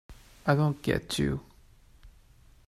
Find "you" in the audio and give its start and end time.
1.19-1.41